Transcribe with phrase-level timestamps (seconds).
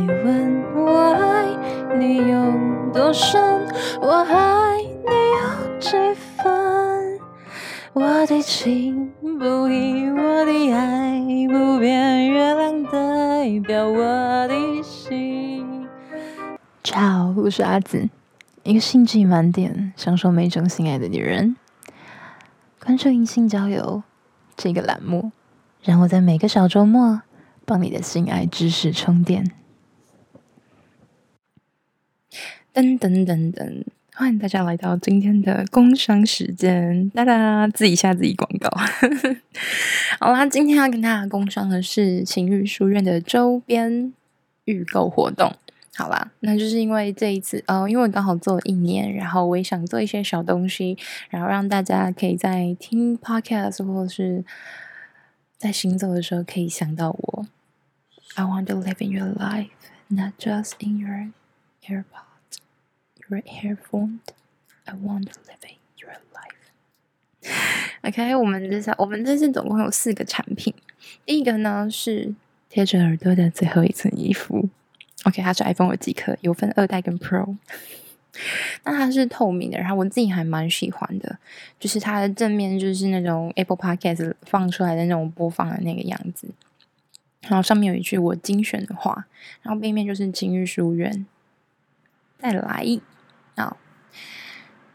[0.00, 1.44] 你问我爱
[1.98, 3.38] 你有多深，
[4.00, 7.20] 我爱你有几分？
[7.92, 15.86] 我的情不移，我的爱不变，月亮代表我的心。
[16.90, 18.08] 好我是阿紫，
[18.62, 21.56] 一个兴致满点、享受每种性爱的女人。
[22.82, 24.02] 关注隐性交友
[24.56, 25.30] 这个栏目，
[25.82, 27.20] 让我在每个小周末
[27.66, 28.70] 帮你的性爱知。
[28.70, 29.52] 识充电。
[32.72, 33.82] 噔噔噔噔，
[34.14, 38.70] 欢迎大家来到今天的工商时间，哒哒，自己下自己广告。
[40.20, 44.12] 好啦，今天要跟大家工商的是情欲书院的周边
[44.66, 45.52] 预购活动。
[45.96, 50.96] 好啦，那就是因为这一次，呃，因为我刚好做了一年，然后我也想做一些小东西，
[51.28, 54.44] 然后让大家可以在听 podcast 或者是
[55.58, 57.46] 在行走的时候可以想到我。
[58.36, 59.70] I want to live in your life,
[60.06, 61.30] not just in your
[61.84, 62.29] AirPods.
[63.30, 64.18] Right here, phone.
[64.88, 66.72] I want living your life.
[68.02, 70.74] OK，我们这次我们这次总共有四个产品。
[71.24, 72.34] 第一个呢是
[72.68, 74.68] 贴着耳朵的最后一层衣服。
[75.22, 77.56] OK，它是 iPhone 耳机壳，有分二代跟 Pro。
[78.82, 81.38] 那它是透明的，然后我自己还蛮喜欢的，
[81.78, 86.48] 就是它的正面就是那种 Apple Podcast 放出来的那种播放的那个样子，
[87.42, 89.26] 然后上面有一句我精选的话，
[89.62, 91.24] 然后背面就是情欲书院。
[92.40, 93.00] 再来。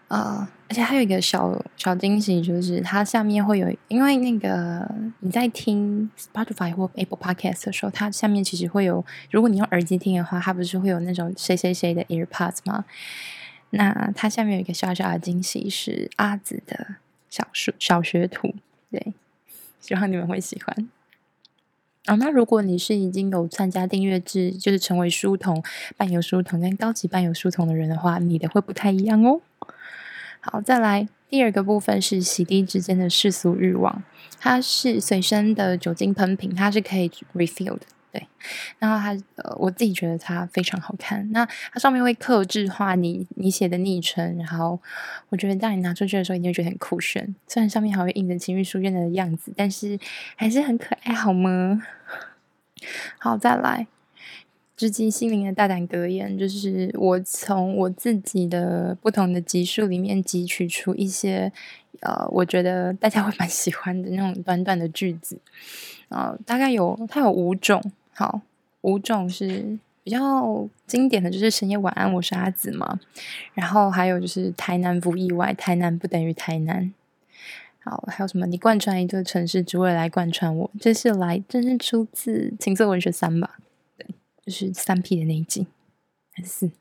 [0.08, 4.88] 啊，而且还有一个小小惊喜，就是它下面会有，因为那个
[5.20, 12.86] 你在听 Spotify 或 Apple Podcast 的时候，它下面其实会有，如果你用耳机听的话，它不是会有那种谁谁谁的 AirPods 吗？
[13.72, 16.96] 那它下面有一个小小的惊喜，是阿紫的
[17.30, 18.54] 小学小学徒，
[18.92, 19.14] 对，
[19.82, 20.88] 希望你们会喜欢。
[22.06, 25.64] 啊、那如果你是已经有参加订阅制，就是成为书童、
[25.98, 29.42] 伴游书童跟高级伴游书童的人的话，你的会不太一样哦。
[30.40, 34.04] 好，再来第二个部分是洗涤之间的世俗欲望，
[34.40, 37.82] 它是随身的酒精喷瓶，它是可以 refill 的。
[38.16, 38.28] 对，
[38.80, 41.30] 然后它呃，我自己觉得它非常好看。
[41.34, 44.80] 那它上面会刻制化你你写的昵称，然后
[45.28, 47.36] 我觉得当你拿出去的时候，你会觉得很酷炫。
[47.46, 50.00] 虽然上面还会印着情欲书院的样子，但是
[50.38, 51.82] 还是很可爱，好吗？
[53.20, 53.86] 好，再来，
[54.78, 61.52] 直击心灵的大胆格言，就是我从我自己的不同的集数里面汲取出一些
[62.00, 65.38] 呃，我觉得大家会蛮喜欢的那种短短的句子，
[66.08, 67.84] 呃，大概有它有五种。
[68.18, 68.42] 好，
[68.80, 72.98] 五种是比较经典的就是深夜晚安，我是阿紫嘛。
[73.54, 76.94] 然后还有就是台南不意外，台南不等于台南。
[77.84, 78.48] 好，还有什么？
[78.48, 80.72] 你贯穿一座城市，只为来贯穿我。
[80.80, 83.58] 这是来，这是出自《情色文学三》吧？
[83.98, 84.08] 对，
[84.46, 85.68] 就是三 P 的那一集
[86.32, 86.72] 还是四？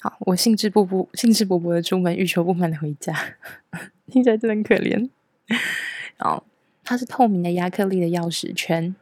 [0.00, 3.14] 好，我兴致勃勃，兴致勃勃的出门，欲求不满的回家，
[4.10, 5.10] 听起来真的很可怜。
[6.16, 6.44] 好，
[6.82, 8.96] 它是透明的亚克力的钥匙圈。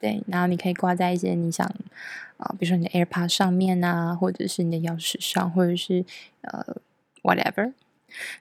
[0.00, 1.66] 对，然后你可以挂在一些你想
[2.36, 6.04] 啊、比如说你的 AirPod 上面啊，或者是你的钥匙上，或者是
[6.42, 6.76] 呃
[7.22, 7.72] whatever。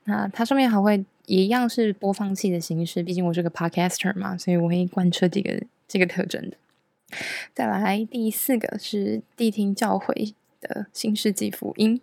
[0.05, 6.57] 那它上面还会一样是播放器的形式，毕竟我是个 Podcaster 嘛，所以我会贯彻这个这个特征的。
[7.53, 12.01] 再来第四个是谛听教会的新世纪福音，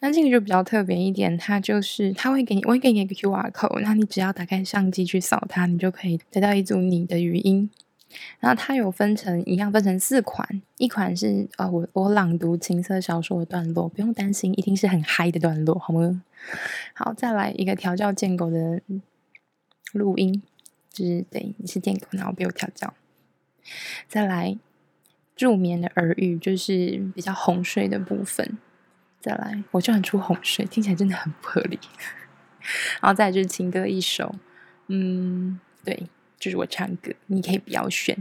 [0.00, 7.70] 那这个就比较特别一点，它就是它会给你，我会给你一个 QR code，那你只要打开相机去扫它，你就可以得到一组你的语音。
[8.38, 16.22] 然后它有分成一样分成四款，一款是啊、我我朗读情色小说的段落，不用担心，一定是很嗨的段落，好吗？
[16.94, 18.80] 好，再来一个调教建狗的
[19.92, 20.42] 录音，
[20.90, 22.92] 就是对你是贱狗，然后被我调教。
[24.08, 24.58] 再来
[25.36, 28.58] 助眠的耳语，就是比较哄睡的部分。
[29.20, 31.78] 再来，我就很出哄睡，听起来真的很不合理。
[33.00, 34.34] 然后再就是情歌一首，
[34.88, 36.08] 嗯，对。
[36.40, 38.16] 就是我唱歌，你可以不要选。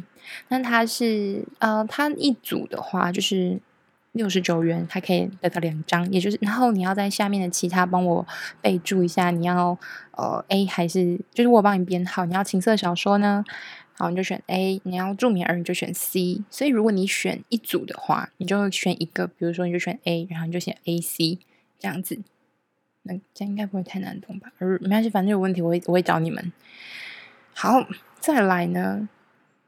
[0.50, 3.60] 那它是呃，它一组的话就是
[4.12, 8.28] 六十九元，它可以得到两张，也就是然后你要在下面的其他帮我
[8.62, 9.76] 备注一下，你要
[10.12, 13.44] 呃 A 还是就是我帮你编号，你要情色小说呢，
[13.94, 16.44] 好，你就选 A，你要助眠儿你就选 C。
[16.52, 21.40] 所以如果你选一组的话，你就选一个，比如说你就选 A，然后你就选 A C
[21.80, 22.20] 这样子，
[23.04, 24.52] 那这样应该不会太难懂吧？
[24.60, 26.52] 而没关系，反正有问题我会我会找你们。
[27.54, 27.88] 好。
[28.20, 29.08] 再来呢，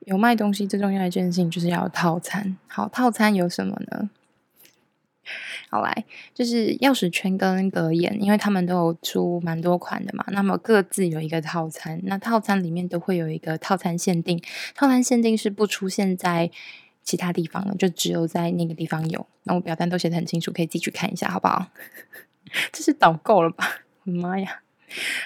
[0.01, 2.57] 有卖东西最重要的一件事情就是要套餐。
[2.67, 4.09] 好，套餐有什么呢？
[5.69, 6.03] 好来，
[6.33, 12.01] 就是钥匙圈跟格言，因为他们都有出蛮多款的嘛，那么各自有一个套餐。
[12.03, 14.41] 那套餐里面都会有一个套餐限定，
[14.75, 16.51] 套餐限定是不出现在
[17.03, 19.25] 其他地方了，就只有在那个地方有。
[19.43, 21.67] 那我表单都写的很清楚，可以自己去看一下，好不好？
[22.73, 23.65] 这是导购了吧？
[24.03, 24.61] 妈呀！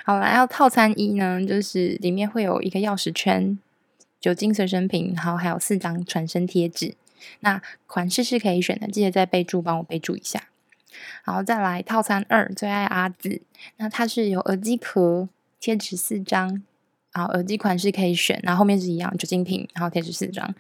[0.04, 3.58] 好了，然后套餐一呢，就是里面会有一个钥匙圈、
[4.20, 6.96] 酒精随身瓶，然后还有四张传声贴纸。
[7.40, 10.44] 那款式是可以选的，记得在备注帮我备注一下。
[11.24, 13.42] 然后再来套餐二，最爱阿紫，
[13.78, 15.28] 那它是有耳机壳、
[15.60, 16.64] 贴纸四张。
[17.12, 20.54] 然后耳机款式可以选，然后后面是一样酒精瓶，然后贴纸四张。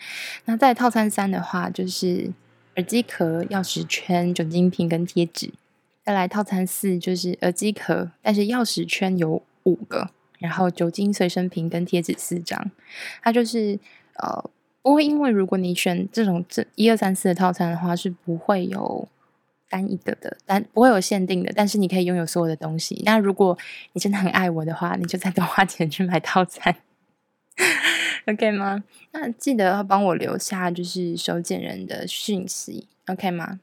[0.46, 2.32] 那在套餐三的话，就是
[2.76, 5.52] 耳机壳、钥匙圈、酒精瓶跟贴纸。
[6.06, 12.70] 再来套餐四就是耳机壳，但是钥匙圈有五个，然后酒精随身瓶跟贴纸四张。
[13.24, 13.80] 它就是
[14.20, 14.50] 呃，
[14.82, 19.08] 不会因为如果你选这种这一二三四的套餐的话，是不会有。
[19.68, 23.02] 单一个的，但不会有限定的，但是你可以拥有所有的东西。
[23.04, 23.58] 那如果
[23.94, 26.74] 你真的很爱我的话，你就再多花钱去买套餐
[28.28, 28.84] ，OK 吗？
[29.12, 33.60] 那记得要帮我留下就是收件人的讯息，OK 吗？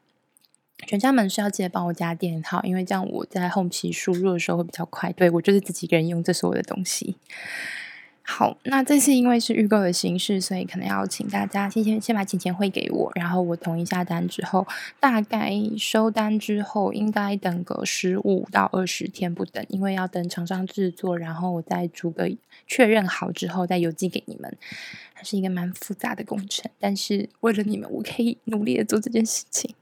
[0.87, 5.11] 全家门是要记得帮我加电号，因为这样我在后期输入的时候会比较快。
[5.13, 7.17] 对，我就是自己一个人用这所有的东西。
[8.25, 14.65] 好，那这次因为是预购的形式，所以可能要请大家先先先把钱钱汇给我，然后我同意下单之后，
[15.01, 22.31] 大概收单之后应该等个十五到二十天不等，因为要等厂商制作，然后我再逐个
[22.69, 24.57] 确认好之后再邮寄给你们，
[25.13, 29.75] 还是一个蛮复杂的工程，但是为了你们，我可以努力的做这件事情。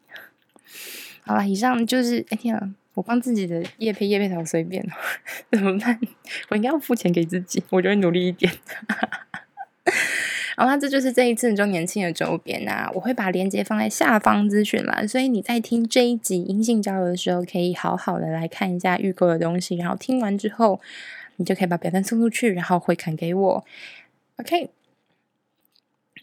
[1.23, 2.75] 好了，以上就是，哎天啊。
[2.95, 4.85] 我帮自己的叶配叶配好随便，
[5.53, 5.99] 怎么办？
[6.51, 8.53] 我应该要付钱给自己，我就会努力一点。
[10.57, 12.91] 好啦，这就是这一次周年庆的周边啊！
[12.93, 20.81] 我会把链接放在下方资讯栏，所以你在听这一集阴性交流的时候，可以好好的来看一下预购的东西，然后听完之后，
[21.37, 23.65] 你就可以把表单送出去，然后回款给我。
[24.37, 24.71] OK。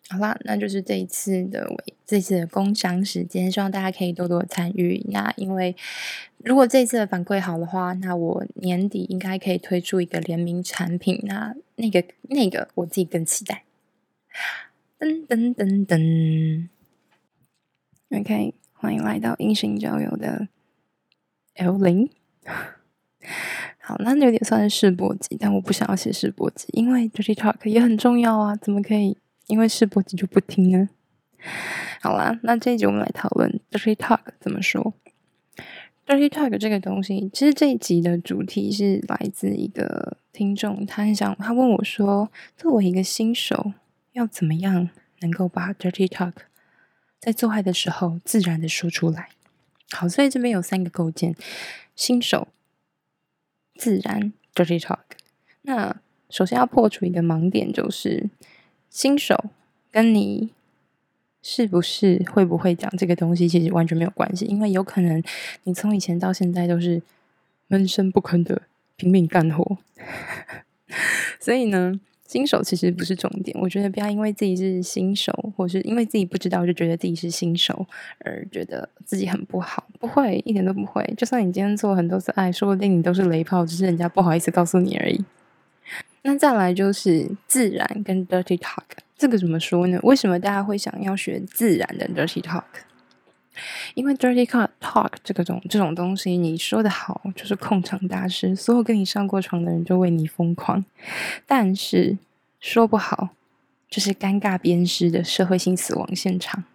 [0.09, 1.67] 好啦，那就是这一次的
[2.05, 5.05] 这次的工商时间，希望大家可以多多参与。
[5.09, 5.75] 那因为
[6.37, 11.19] 如果这一次的反馈好的话，那我年底应该可以推出一个联名产品。
[11.23, 13.63] 那那个那个我自己更期待。
[14.97, 16.67] 噔噔噔噔
[18.17, 20.47] ，OK，欢迎来到阴性交友的
[21.55, 22.09] L 零。
[23.79, 29.17] 好，那有点算是试播集，但我不想要写试播集，因为 Dirty Talk 也很重要啊，怎么可以？
[29.47, 30.89] 因为试播集就不听呢。
[32.01, 34.93] 好啦，那这一集我们来讨论 Dirty Talk 怎么说。
[36.05, 43.73] Dirty Talk 这个东西，其实这一集的主题是来自一个听众，他很想，他问我说，作为一个新手，
[44.13, 44.89] 要怎么样
[45.19, 46.33] 能够把 Dirty Talk
[47.19, 49.29] 在做爱的时候自然的说出来？
[49.91, 51.35] 好，所以这边有三个构建：
[51.95, 52.47] 新手、
[53.75, 54.99] 自然、Dirty Talk。
[55.61, 58.29] 那首先要破除一个盲点，就是。
[58.89, 59.45] 新手
[59.91, 60.49] 跟你
[61.41, 65.23] 是不是会不会讲这个东西，其实完全没有关系，因为有可能
[65.63, 67.01] 你从以前到现在都是
[67.67, 68.63] 闷声不吭的
[68.95, 69.77] 拼命干活，
[71.39, 73.57] 所以呢，新手其实不是重点。
[73.61, 77.85] 我觉得不要因为自己是新手，或是因为自己不知道就觉得自己是新手
[78.19, 81.13] 而觉得自己很不好，不会，一点都不会。
[81.15, 85.23] 就算你今天做很多次爱，说不定你都是雷炮，只是人家不好意思告诉你而已。
[86.27, 88.83] 那再来就是自然跟 dirty talk，
[89.17, 89.97] 这个怎么说呢？
[90.03, 92.65] 为什么大家会想要学自然的 dirty talk？
[93.93, 100.83] 因为 dirty talk talk 这个种这种东西，你说的好就是控场大师，所有跟你上过床的人就为你疯狂；
[101.47, 102.17] 但是
[102.59, 103.29] 说不好，
[103.89, 106.65] 就是尴尬鞭尸的社会性死亡现场。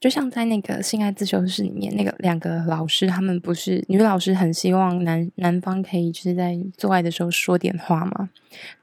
[0.00, 8.30] 就像在那个性爱自修室里面，那个两个老师，他们不是女老师很希望男男方可以就是在做爱的时候说点话嘛，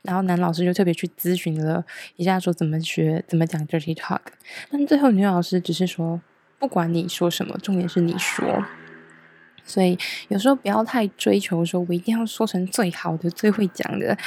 [0.01, 1.85] 然后男老师就特别去咨询了
[2.17, 4.19] 一下，说怎么学怎么讲 dirty talk，
[4.69, 6.19] 但最后女老师只是说，
[6.59, 8.65] 不管你说什么，重点是你说，
[9.63, 14.17] 所以有时候不要太追求说我一定要说成最好的、最会讲的。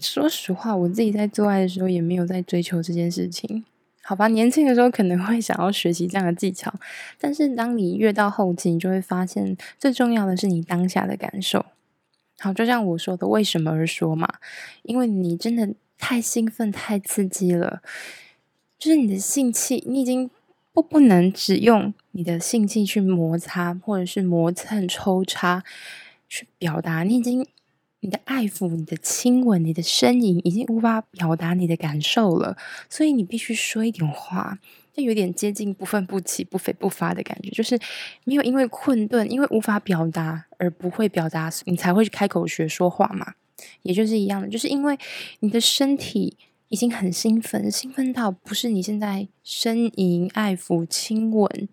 [0.00, 3.64] 说实话，我自己在做爱的时候也没有在追求这件事情。
[4.06, 6.72] 好吧，年轻的时候可能会想要学习这样的技巧，
[7.18, 11.64] 但是当你越到后期，你就会发现最重要的是你当下的感受。
[12.38, 14.28] 好，就像我说的，为什么而说嘛？
[14.82, 17.80] 因为你真的太兴奋、太刺激了，
[18.78, 20.30] 就是你的性器，你已经
[20.74, 25.64] 不不能只用你的性器去摩擦，或者是磨蹭、抽插
[26.28, 27.46] 去表达，你已经。
[28.04, 32.54] 你的爱抚、你的亲吻、你的呻吟，已经无法表达你的感受了，
[32.90, 34.58] 所以你必须说一点话，
[34.92, 37.80] 就有点接近不愤不启、不悱不发的感觉，就是
[38.24, 43.32] 没有因为困顿、因为无法表达而不会表达，你才会开口学说话嘛，
[43.80, 44.98] 也就是一样的，就是因为
[45.40, 46.36] 你的身体
[46.68, 51.68] 已经很兴奋，兴奋到不是你现在呻吟、爱抚、亲吻、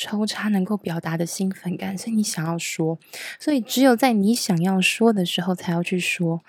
[0.00, 2.98] 抽插能够表达的兴奋感，所以你想要说，
[3.38, 6.40] 所以只有在你想要说的时候才要去说，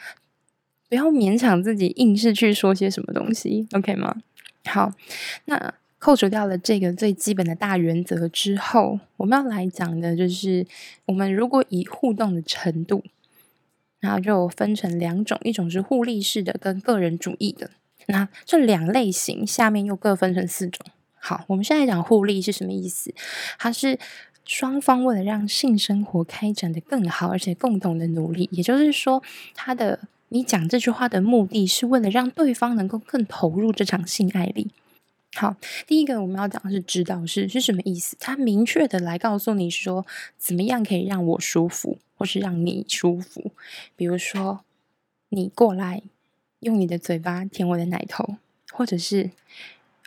[0.88, 4.16] 不要勉强自己硬是去说些什么东西，OK 吗？
[4.64, 4.94] 好，
[5.46, 10.66] 那扣除掉了这个最基本的大原则之后，我们要来讲的就是，
[11.08, 13.04] 我们如果以互动的程度。
[14.00, 17.70] 然后就分成两种，一种是互利式的，跟个人主义的。
[18.08, 20.84] 那这两类型下面又各分成四种。
[21.22, 23.14] 好，我们现在讲互利是什么意思？
[23.60, 23.98] 它是
[24.44, 28.50] 双方为了让性生活开展得更好，而且共同的努力。
[28.52, 29.22] 也就是说，
[29.54, 30.00] 他的
[30.30, 34.72] 你讲这句话的目的是为了让对方能够更投入这场性爱里。
[35.36, 38.18] 好，第一个我们要讲的是指导式是什么意思？
[38.20, 40.06] 他明确的来告诉你说，
[40.38, 42.00] 怎么样可以让我舒服。
[42.22, 43.50] 或是让你舒服，
[43.96, 44.64] 比如说
[45.30, 46.04] 你过来
[46.60, 48.36] 用你的嘴巴舔我的奶头，
[48.72, 49.32] 或者是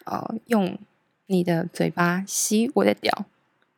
[0.04, 0.78] 呃用
[1.26, 3.26] 你的嘴巴吸我的屌，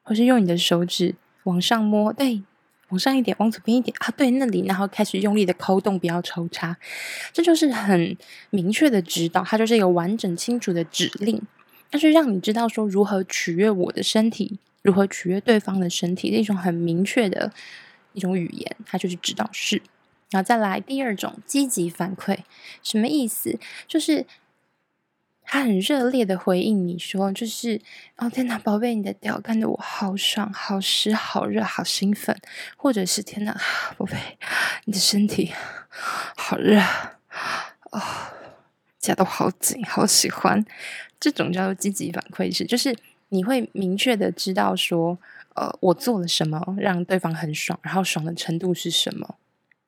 [0.02, 2.42] 或是用你的手指往上摸，对，
[2.88, 6.76] 往上一点，往左边一点啊，对，那里，然后开始用力的抠动，不要抽插，
[7.32, 8.16] 这就是很
[8.50, 11.40] 明确的指导，它就是一个完整清楚的指令，
[11.90, 17.52] 它是让你知道说如何取悦我的身体，如何取悦对方的身体，是一种很明确的。
[18.12, 19.82] 一种语言，它就是指导式。
[20.30, 22.38] 然后再来第二种积极反馈，
[22.82, 23.58] 什么意思？
[23.86, 24.24] 就是
[25.46, 27.80] 他很热烈的回应你说，就是
[28.16, 32.36] 哦天哪，宝贝，你的屌干得我好爽、好湿、好热、好兴奋，
[32.76, 33.58] 或者是天哪，
[33.96, 34.18] 宝贝，
[34.84, 35.52] 你的身体
[36.36, 36.80] 好热，
[37.92, 38.02] 哦，
[38.98, 40.64] 夹得好紧，好喜欢。
[41.18, 42.94] 这种叫做积极反馈式，就是
[43.28, 45.18] 你会明确的知道说。
[45.56, 49.36] 呃，我做了什么让对方很爽，然后爽的程度是什么？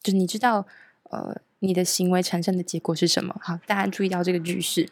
[0.02, 0.66] 就是你知道，
[1.10, 3.38] 呃，你的行为产生的结果是什么？
[3.42, 4.88] 好，大家注意到这个句式。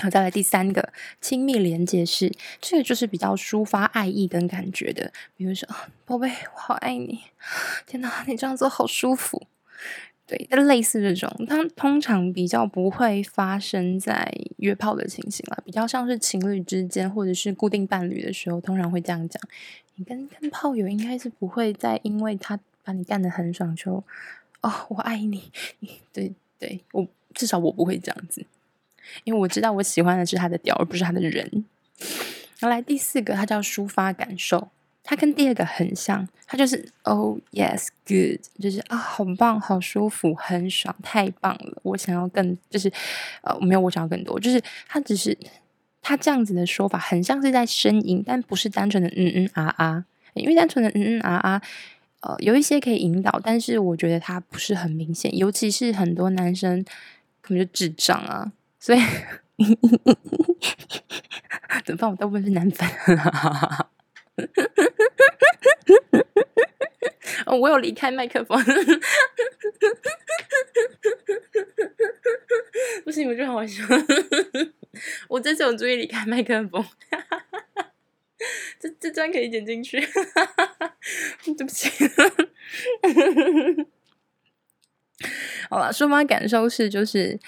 [0.00, 5.68] 好，再来第三个，亲密连接式，这个就是比较抒发爱意跟感觉的，比如说，
[6.04, 7.20] 宝贝，我好爱你，
[7.84, 9.46] 天哪，你这样做好舒服。
[10.24, 19.42] 对，类似这种，它通常比较不会发生在约炮的情形了，比较像是情侣之间或者是固定伴侣的时候，通常会这样讲。
[19.96, 24.04] 你跟跟炮友应该是不会再因为他把你干得很爽就，
[24.60, 25.50] 哦，我爱，你
[26.12, 28.44] 对对，我至少我不会这样子，
[29.24, 31.64] 因为我知道我喜欢的是他的屌，而不是他的人。
[32.58, 34.68] 然后来第四个，它叫抒发感受。
[35.04, 41.78] 它跟第二个很像，它就是 Oh yes, good，就是啊，好棒，好舒服，很爽，太棒了。
[41.82, 42.92] 我想要更，就是
[43.40, 44.38] 呃，没有，我想要更多。
[44.38, 45.34] 就是它只是
[46.02, 50.04] 它这样子的说法，很像是在呻吟，但不是单纯的嗯嗯啊啊。
[50.34, 51.62] 因为单纯的嗯嗯啊啊，
[52.20, 56.84] 呃，有一些可以引导，但是我觉得它不是很明显，尤其是很多男生
[57.40, 59.00] 可能就智障啊，所以
[61.84, 62.10] 怎么办？
[62.10, 62.88] 我大部分是男粉。
[67.46, 68.62] 哦，我有离开麦克风，
[73.04, 73.82] 不行，我觉得好笑。
[75.28, 76.84] 我这次有注意离开麦克风，
[78.78, 80.00] 这这段可以剪进去。
[81.44, 81.90] 对不起。
[85.68, 87.40] 好了，抒发感受是就是。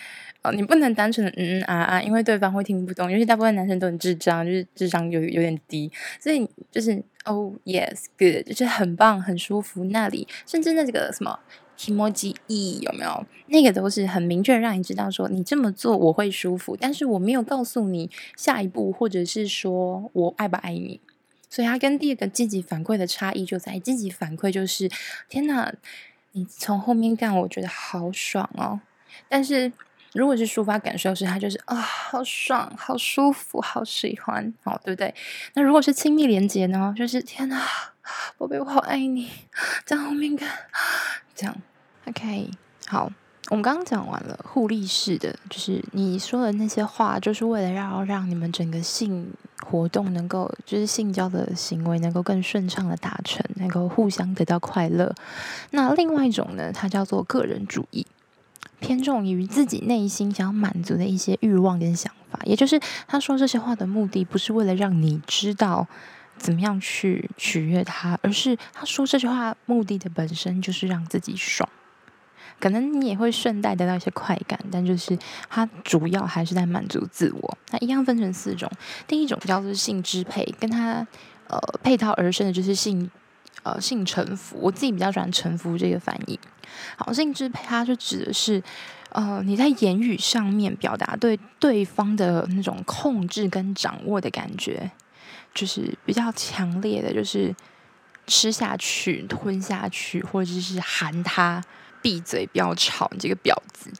[0.43, 9.85] 哦，你不能单纯的嗯嗯啊啊，因为对方会听不懂，因为大部分男生都很智障，就是智商有有点低，所以就是 Oh，yes，good，就是很棒，很舒服。
[9.85, 11.39] 那里甚至那这个什么
[11.77, 12.35] emoji
[12.81, 13.27] 有没有？
[13.49, 21.01] 那个都是很明确让你知道说你这么做我会舒服，但是我没有告诉你下一步，或者是说我爱不爱你。
[21.51, 24.89] 所以它跟第二个积极反馈的差异就在积极反馈就是
[25.29, 25.75] 天哪，
[26.33, 28.81] 你从后面干我觉得好爽哦，
[29.29, 29.71] 但是。
[30.13, 35.15] 如果是抒发感受是，他就是啊、好爽，好舒服，好喜欢，哦，对不对？
[35.55, 36.93] 那如果是亲密连接呢？
[36.97, 37.65] 就是天哪，
[38.37, 39.31] 宝贝，我好爱你，
[39.85, 40.49] 在后面看，
[41.37, 41.55] 这样
[42.07, 42.51] ，OK，
[42.89, 43.11] 好，
[43.51, 49.33] 我们刚刚讲完了互利式的，就是你说的那些话，就是为了要让你们整个性
[49.65, 55.15] 活动能够，就是性交的行为能够更顺畅的达成，能够互相得到快乐。
[55.71, 58.05] 那另外一种呢，它叫做个人主义。
[58.81, 65.87] 偏重于自己内心想要满足的一些欲望跟想法，也就是他说这些话的目的，不是为了让你知道
[66.37, 71.69] 怎么样去取悦他，而是他说这句话目的的本身就是让自己爽。
[72.59, 75.19] 可能你也会顺带得到一些快感，但就是
[75.49, 77.59] 他主要还是在满足自我。
[77.71, 78.71] 那一样分成四种，
[79.07, 81.07] 第一种叫做性支配，跟他
[81.49, 83.11] 呃配套而生的就是性。
[83.63, 86.39] 呃，性臣服，我自己比较喜欢“臣服”这个翻译。
[86.97, 88.63] 好，性支配它就指的是，
[89.11, 94.91] 呃，你在言语上面表达对对方的那种控制跟掌握的感觉，
[95.55, 97.55] 就是比较强烈的，就是
[98.27, 101.63] 吃下去、吞下去，或者是喊他
[102.01, 103.91] 闭嘴、不要吵，你这个婊子，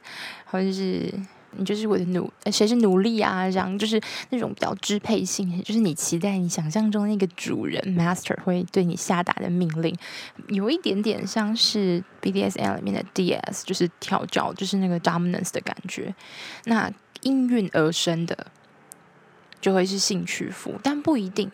[0.45, 1.13] 或者是。
[1.57, 3.49] 你就是我的奴，谁是奴隶啊？
[3.51, 9.93] 这样就是那种比较支配性，就是你期待你想象中那个主人 master 会对你下达的命令，
[10.47, 16.15] 有一点点像是 BDSM 里面的 DS，就是调教，就是那个 dominance 的感觉。
[16.65, 16.89] 那
[17.23, 18.47] 应运而生的
[19.59, 21.51] 就会是性屈服，但不一定，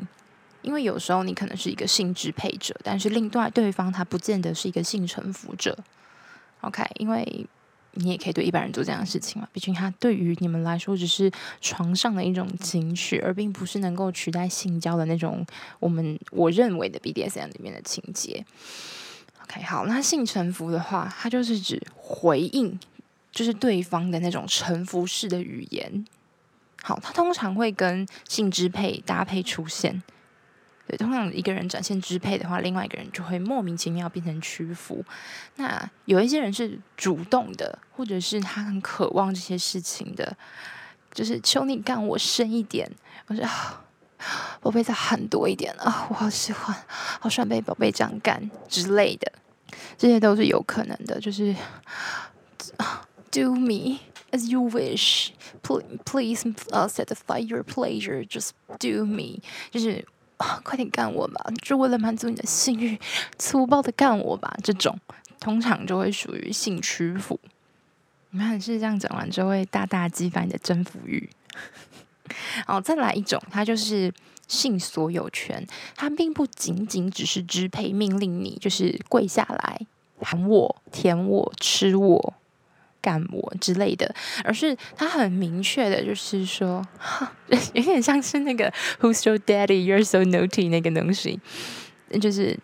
[0.61, 5.77] 因为有时候你可能是一个性支配者，但是另外对方他不见得是一个性臣服者。
[6.61, 7.47] OK，因为。
[7.99, 9.47] 你也可以对一般人做这样的事情嘛？
[9.51, 15.45] 毕竟它对于你们来说只是床上的一种情趣，而并不是能够取代性交的那种
[15.79, 18.45] 我们我认为的 BDSM 里面的情节。
[19.43, 22.79] OK，好，那性臣服的话，它就是指回应，
[23.31, 26.05] 就是对方的那种臣服式的语言。
[26.83, 30.03] 好，它通常会跟性支配搭配出现。
[30.87, 35.03] 对，通常一个人展现支配的话，另外一个人就会莫名其妙变成屈服。
[35.57, 40.37] 那有一些人是主动的，或者是他很渴望这些事情的，
[41.11, 42.89] 就是求你干我深一点，
[43.27, 43.45] 我说
[44.61, 46.73] 宝贝再喊多一点啊，我好喜欢，
[47.19, 49.29] 好喜欢被宝贝这样干之类的，
[49.97, 51.19] 这些都是有可能的。
[51.19, 51.53] 就是
[53.29, 53.99] Do me
[54.31, 58.25] as you wish, please, please, uh, satisfy your pleasure.
[58.25, 60.05] Just do me，就是。
[60.37, 61.43] 啊，快点干我吧！
[61.61, 62.99] 就为了满足你的性欲，
[63.37, 64.55] 粗暴的干我吧！
[64.63, 64.99] 这种
[65.39, 67.39] 通常就会属于性屈服。
[68.29, 71.29] 你看，是这样讲完之后会大大激发你的征服欲。
[72.65, 74.13] 好，再来一种，它就是
[74.47, 75.65] 性所有权。
[75.95, 79.87] 它并不仅仅只是支配、命令你，就是跪下来
[80.19, 82.33] 喊我、舔我、吃我。
[83.07, 86.85] 干我之类的，而是他很明确的，就是说，
[87.73, 89.85] 有点像是那个 Who's so daddy?
[89.87, 91.39] You're so naughty 那个东西，
[92.19, 92.59] 就是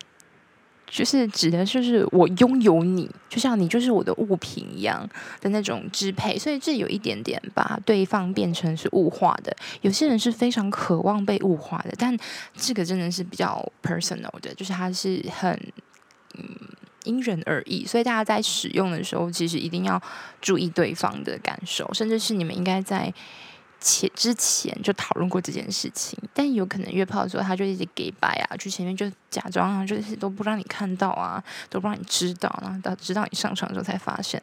[0.86, 5.08] 就是指的就是我拥有你，就像你就是我的物品一样
[5.40, 9.56] 的那种支配，所以这有一点点把对方变成是物化的。
[9.80, 12.14] 有些人是非常渴望被物化的，但
[12.54, 15.58] 这个真的是比较 personal 的，就是他是很。
[17.04, 20.02] 因人而异，所以大家在使用的时候，其实一定要
[20.40, 23.12] 注意对方的感受，甚至是你们应该在
[23.80, 26.18] 前之前就讨论过这件事情。
[26.32, 34.42] 但有可能约炮的时候，他就一直给白啊，去前面就假装啊，就是都不让你看到啊，都不让你知道，然后到直到你上床的时候才发现。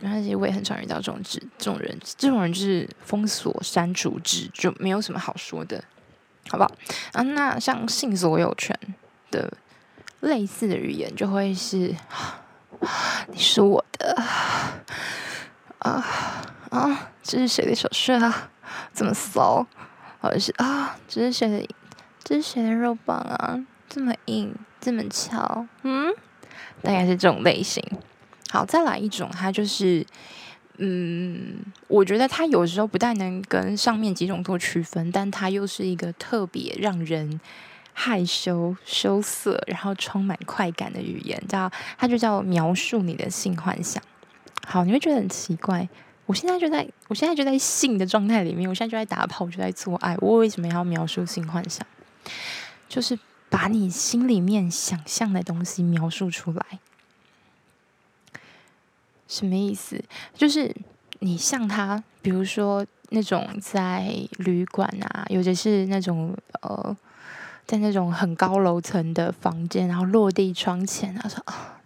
[0.00, 5.82] 然后其实我也很常遇到这种这种人，这种人就是封锁、删除制，就没有什么好说的，
[6.48, 6.70] 好不好？
[7.12, 8.78] 啊，那像性所有权
[9.30, 9.52] 的。
[10.20, 11.94] 类似的语言就会是，
[13.28, 14.16] 你是我的，
[15.78, 16.04] 啊
[16.70, 18.50] 啊，这是谁的手势啊？
[18.92, 19.66] 这么骚，
[20.20, 21.68] 或者是啊，这是谁的？
[22.24, 23.64] 这是谁的肉棒啊？
[23.88, 26.12] 这么硬，这么翘，嗯，
[26.82, 27.82] 大概是这种类型。
[28.50, 30.04] 好，再来一种，它就是，
[30.78, 37.40] 嗯，我觉得它有时候不太能跟上面几种做区分，但它又是一个特别让人。
[38.00, 44.00] 害羞、羞涩，然后充满快感的语言，叫它就叫描述你的性幻想。
[44.64, 45.88] 好，你会觉得很奇怪，
[46.26, 51.84] 我现在就在我现在就在性的状态里面，我现在就在打炮，我就在做爱，我为什么要描述性幻想？
[52.88, 53.18] 就是
[53.50, 56.78] 把你心里面想象的东西描述出来。
[59.26, 60.00] 什么意思？
[60.34, 60.72] 就是
[61.18, 66.96] 你像他，比如说那种在旅馆啊，有的是那种呃。
[67.68, 71.78] 在那种很高楼层的房间，然后落地窗前，他说：“啊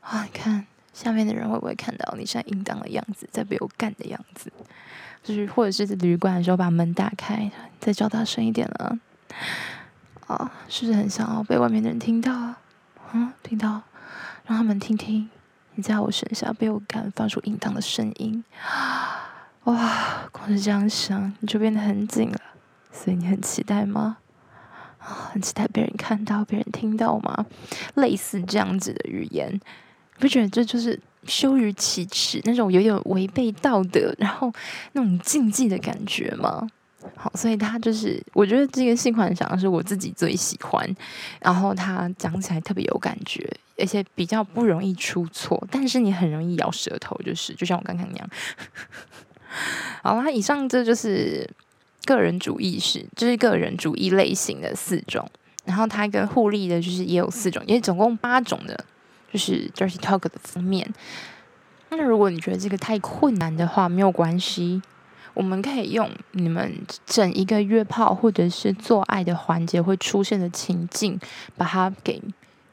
[0.00, 4.50] 啊，你看下面的人会不会看到你现在淫荡的样子，在被我干的样子？
[5.22, 8.98] 就是或者是旅馆的时候把门打开，再叫大声一点了。
[10.26, 12.58] 啊，是不是很想要被外面的人听到啊？
[13.12, 13.82] 嗯，听到，
[14.46, 15.30] 让他们听听
[15.76, 18.42] 你在我身下被我干发出应当的声音。
[19.62, 22.40] 哇，光是这样想，你就变得很紧了。
[22.90, 24.16] 所以你很期待吗？”
[25.06, 27.46] 很期待被人看到、被人听到吗？
[27.94, 29.60] 类似这样子的语言，
[30.18, 34.52] 不觉得这就是羞于启齿那种有点违背道德，然后
[34.92, 36.66] 那种禁忌的感觉吗？
[37.14, 40.84] 好，所以他就是，我觉得这个性幻想是我自己最喜欢，
[41.40, 48.28] 然后他讲起来特别有感觉，而且比较不容易出错，但是你很容易咬舌头，就是就像我刚刚那样。
[50.02, 51.48] 好啦，以上这就是。
[52.06, 55.28] 个人主义是，就是个人主义类型的四种，
[55.66, 58.84] 然后它跟互利的，就是也有四种，也总共八种的，
[59.30, 60.88] 就是 dirty talk 的封面。
[61.90, 64.80] 那如果你觉得这个太困难的话，没有关系，
[65.34, 66.72] 我们可以用你们
[67.04, 71.18] 整一个约炮或者是做爱的环节会出现的情境，
[71.56, 72.22] 把它给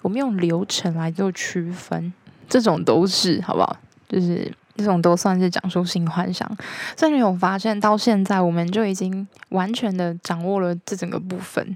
[0.01, 2.13] 我们用流程来做区分，
[2.49, 3.77] 这种都是好不好？
[4.09, 6.49] 就是这种都算是讲述性幻想。
[6.95, 11.75] 所以你有发现到现在，我们就已经完全的掌握了这整个部分。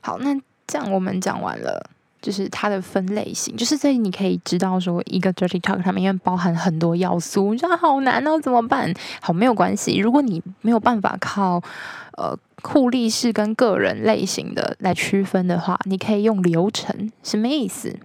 [0.00, 0.34] 好，那
[0.66, 1.90] 这样我们讲完了。
[2.22, 8.92] 就是它的分类型，就是这你可以知道说，一个 dirty talk 它里面包含很多要素，你觉得好难哦，怎么办？
[9.22, 11.62] 好，没有关系，如果你没有办法靠
[12.18, 17.98] 呃互利式跟个人类型的来区分的话，你可以用流程，什么意思？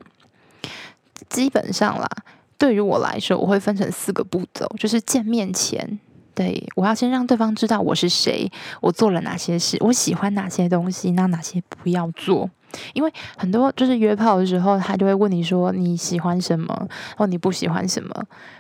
[1.28, 2.08] 基本上啦，
[2.58, 6.00] 对于我来说，我会分成四个步骤，就是见面前，
[6.34, 8.50] 对，我要先让对方知道我是谁，
[8.82, 12.50] 我做了哪些事，我喜欢哪些东西，那哪些不要做。
[12.94, 18.14] 因为很多就是约炮的时候，他就会问你说你喜欢什么，或你不喜欢什么。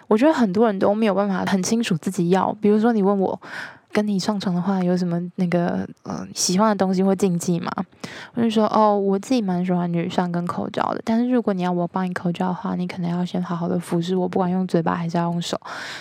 [0.07, 2.53] 我觉得很多人都没有办法很清楚自己要。
[2.61, 3.41] 比如说你问我
[3.95, 7.71] 跟你上床的话有什么那个呃喜欢的东西或禁忌吗？
[8.33, 11.01] 我就说哦，我自己蛮喜欢女上跟口交的。
[11.05, 15.57] 但是如果你要我帮你口交的话，你可能要先好好的服侍我，不管用嘴巴还是要用手。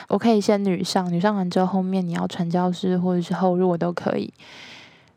[0.09, 4.35] 我可以先女上，女上完之后后面你要传教士或者是后入我都可以。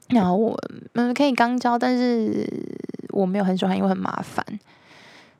[0.10, 0.56] 然后我
[0.94, 2.48] 嗯可以刚交，但是
[3.10, 4.46] 我没有很喜欢，因为很麻烦。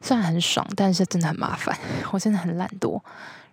[0.02, 1.78] 虽然很爽，但是真的很麻烦。
[2.12, 3.00] 我真的很懒惰。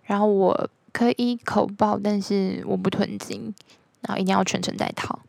[0.05, 3.53] 然后我可以口爆，但是我不吞金。
[3.99, 5.19] 然后一定要全程带套。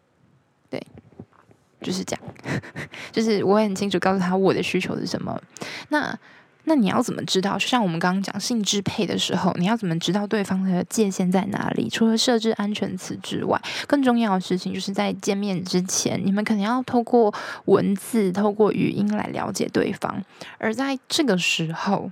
[0.70, 0.80] 对，
[1.82, 2.62] 就是这样。
[3.10, 5.36] 就是我也很清楚告诉他我的需求是什么。
[5.88, 6.16] 那。
[6.68, 7.56] 那你要怎么知道？
[7.56, 11.88] 就像我们刚刚讲性支配的时候，你要怎么知道对方的界限在哪里？
[11.88, 17.32] 除了设置安全词之外，更重要的事情就是在见面之前，你们可能要透过
[17.66, 20.20] 文字、透过语音来了解对方。
[20.58, 22.10] 而在这个时候，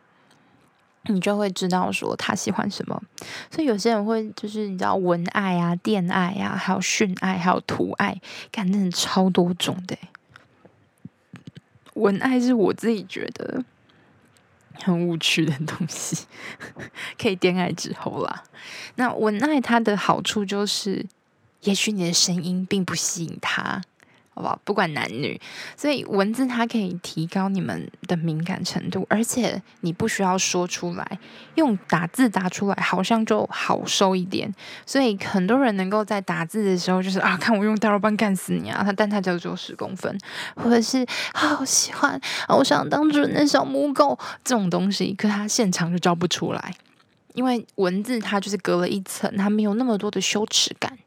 [1.06, 3.02] 你就会知道说他喜欢什么。
[3.50, 9.96] 所以有些人会就是你知道文爱啊、电爱啊，还有训爱，还有图爱，感觉超多种的。
[11.94, 13.64] 文爱是我自己觉得。
[14.76, 16.26] 很无趣的东西，
[17.16, 18.42] 可以恋爱之后啦。
[18.96, 21.06] 那文爱它的好处就是，
[21.60, 23.80] 也许你的声音并不吸引他。
[24.34, 24.58] 好不好？
[24.64, 25.40] 不管男女，
[25.76, 31.18] 所以文字它可以提高你们的敏感程度，而且你不需要说出来，
[31.54, 34.52] 用打字打出来好像就好受一点。
[34.84, 38.82] 所以很多人能够在打字的时候，就是啊，看我用大肉棒干死你啊！
[38.84, 40.18] 他 但他就只有十公分，
[40.56, 46.74] 或者是好喜欢，我想当主人的小母狗这种东西，可他现场就交不出来，
[47.34, 50.98] 因为文字它就是隔了一层，它没有那么多的羞耻感。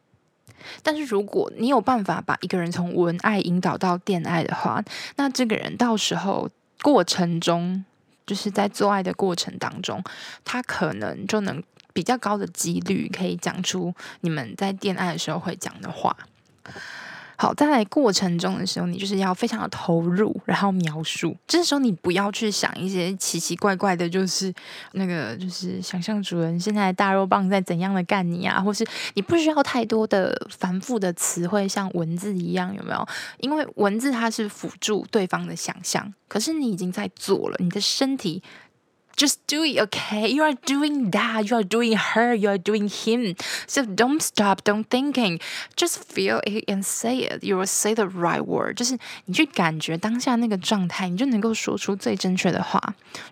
[0.83, 4.83] 但是如果你有办法把一个人从文爱引导到电爱的话，
[5.15, 6.49] 那这个人到时候
[6.81, 7.83] 过程中，
[8.25, 10.03] 就是在做爱的过程当中，
[10.43, 16.15] 他可能就能比较高的几率可以讲出你们在电爱的时候会讲的话。
[17.39, 21.37] 好，在过程中的时候，你就是要非常的投入，然后描述。
[21.47, 24.51] 这时候你不要去想一些奇奇怪怪的，就是
[24.93, 33.07] 那个，就是想象主人现在大肉棒在怎样的干你啊，或是你不需要太多的繁复的词汇，像文字一样，有没有？
[33.37, 38.41] 因为文字它是辅助对方的想象，可是你已经在做了，你的身体。
[39.16, 40.26] Just do it, okay?
[40.26, 41.48] You are doing that.
[41.48, 42.34] You are doing her.
[42.34, 43.36] You are doing him.
[43.66, 44.64] So don't stop.
[44.64, 45.38] Don't thinking.
[45.76, 47.44] Just feel it and say it.
[47.44, 48.74] You will say the right word.
[48.74, 52.80] 就是你去感觉当下那个状态，你就能够说出最正确的话。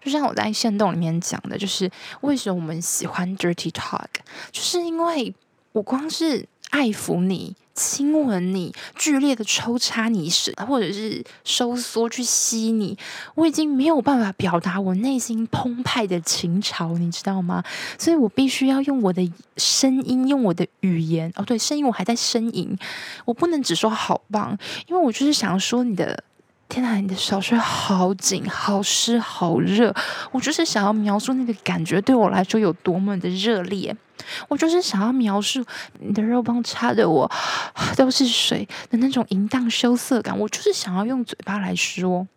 [0.05, 1.91] 就像我在限动里面讲的，就是
[2.21, 4.07] 为什么我们喜欢 dirty talk，
[4.53, 5.35] 就是因为
[5.73, 7.57] 我光是爱抚你。
[7.76, 12.98] 亲吻你，剧烈的抽插你时，或者是收缩去吸你，
[13.36, 17.64] 我已经没有办法表达我内心澎湃的情潮，你知道吗？
[18.00, 21.32] 所以我必须要用我的声音，用我的语言。
[21.36, 22.76] 哦，对，声音我还在呻吟，
[23.26, 24.58] 我不能只说好棒，
[24.88, 26.24] 因为我就是想说你的。
[26.76, 29.96] 天哪，你的小穴好紧、好湿、好热！
[30.34, 33.96] 我就是想要描述那个感觉对我来说有多么的热烈。
[34.50, 35.64] 我就是想要描述
[36.02, 37.32] 你的肉棒插的我
[37.96, 40.38] 都是水的那种淫荡羞涩感。
[40.38, 42.28] 我就是想要用嘴巴来说，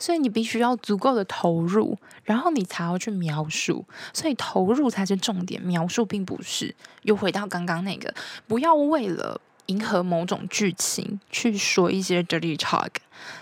[0.00, 3.84] 所以你必须要足够的投入，然后你才要去描述。
[4.12, 6.74] 所以投入才是重点，描述并不是。
[7.02, 8.12] 又回到刚刚那个，
[8.48, 9.40] 不要为了。
[9.68, 12.90] 迎合某种剧情去说一些 dirty talk，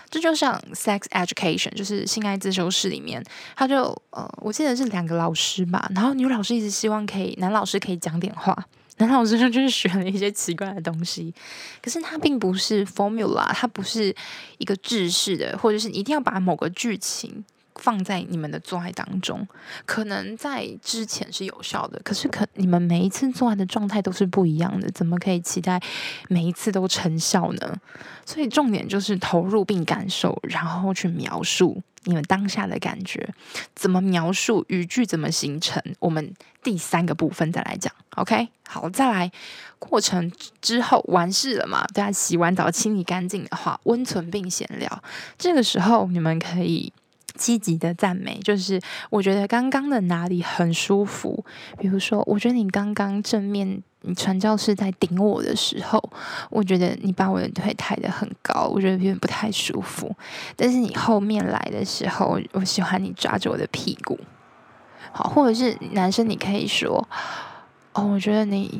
[0.09, 3.23] 这就像 sex education，就是性爱自修室里面，
[3.55, 8.55] 他就呃，我记得是两个老师吧，然后女老师一直希望可以男老师可以讲点话，
[8.97, 11.33] 男老师就就是选了一些奇怪的东西，
[11.81, 14.15] 可是它并不是 formula，它不是
[14.57, 17.45] 一个制式的，或者是你一定要把某个剧情
[17.77, 19.47] 放在你们的做爱当中，
[19.85, 25.81] 可能在之前是有效的，可是可你们每一次做爱的状态都是不一样的，怎么可以期待
[26.27, 27.75] 每一次都成效呢？
[28.25, 33.33] 所以重点就是投入并感受，然后去描述你们当下的感觉，
[33.73, 37.93] 怎么描述，语句怎么形成，我们第三个部分再来讲。
[38.15, 39.31] OK，好，再来
[39.79, 41.85] 过程之后完事了嘛？
[41.93, 45.03] 大家洗完澡清理干净的话，温存并闲聊，
[45.37, 46.91] 这个时候你们可以。
[47.37, 51.45] 积极的赞美，就是我觉得刚刚的哪里很舒服。
[51.77, 56.01] 比如说，我觉得你刚刚正面你传教士在顶我的时候，
[56.49, 60.13] 我觉得你把我的腿抬得很高，我觉得有点不太舒服。
[60.55, 64.19] 但是你后面来的时候，我喜欢你抓着我的屁股。
[65.11, 67.07] 好，或者是男生，你可以说
[67.93, 68.79] ：“哦，我觉得你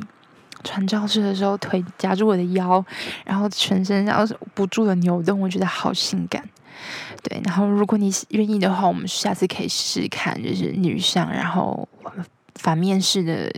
[0.64, 2.84] 传教士的时候腿夹住我的腰，
[3.26, 6.48] 然后全身然后不住的扭动，我觉得好性感。”
[7.24, 11.88] 对，然后如果你愿意的话，我们下次可以试试看，就是女上，然后
[12.56, 13.52] 反面式的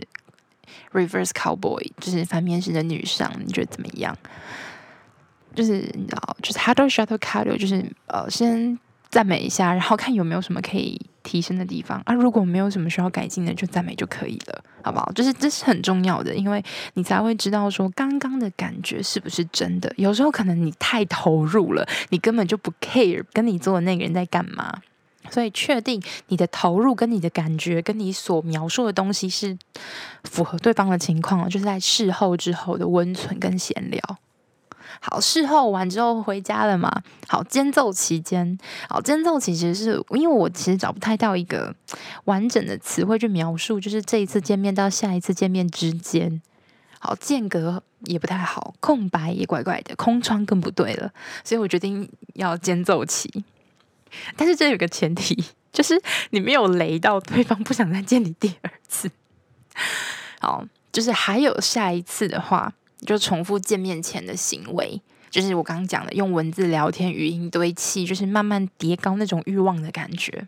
[0.92, 4.16] reverse cowboy，就是反面式的女上，你觉得怎么样？
[5.54, 8.78] 就是你知道，就是 hello shuttle cardio，就是呃，先
[9.10, 11.00] 赞美一下，然后看有没有什么可以。
[11.22, 15.10] 提升的地方啊，如果没有什么需要改进的，就赞美就可以了，好不好？
[15.12, 16.62] 就是这是很重要的，因为
[16.94, 19.92] 你才会知道说刚刚的感觉是不是真的。
[19.96, 24.80] 有时候可能你太投入了，你根本就不 care 跟你做的那个人在干嘛。
[25.28, 29.56] 所以确定你的投入跟你的感觉跟你所描述的东西是
[30.24, 34.00] 符合对方的情况，就是在事后之后的温存跟闲聊。
[35.00, 36.90] 好，事后完之后回家了嘛？
[37.28, 41.74] 好，间奏期间，好，间奏其实是因为我其实找不太到一个
[42.24, 46.42] 完整的词汇去描述，就是这一次见面到下一次见面之间，
[46.98, 51.12] 好，间隔也不太好，空白也怪怪的，空窗更不对了，
[51.44, 53.44] 所以我决定要间奏期。
[54.36, 59.10] 但是这有个前提，就是你没有雷到对方不想再见你第二次。
[60.40, 62.72] 好，就是还有下一次的话。
[63.06, 70.46] 就重复见面前的行为，就是我刚刚讲的，用文字聊天、语音堆砌，就是慢慢叠高那种欲望的感觉。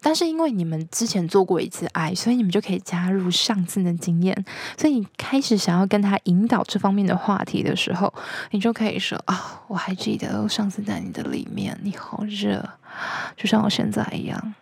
[0.00, 4.44] 但是因为你们之前做过一次爱，所以你们就可以加入上次的经验。
[4.76, 8.12] 所以你开始想要跟他引导这方面的话题的时候，
[8.50, 12.68] 你就可以说：“啊、哦，我还记得上次在你的里面，你好热，
[13.36, 14.54] 就像我现在一样。”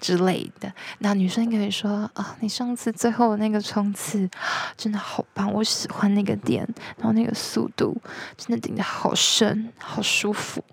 [0.00, 4.28] 之类的，那女生可以说啊、你上次最后那个冲刺
[4.76, 7.96] 真的好棒，我喜欢那个点，然后那个速度
[8.36, 10.64] 真的顶得好深，好舒服，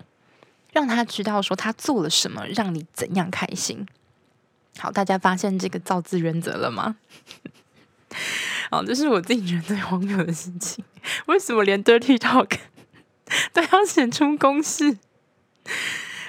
[0.72, 3.86] 让他知道说他做了什么，让你怎样开心。
[4.78, 6.96] 好，大家发现这个造字原则了吗？
[8.70, 10.84] 好，这是我自己觉得最荒谬的事情，
[11.26, 12.58] 为什么连 dirty talk
[13.52, 14.98] 都要写出公式？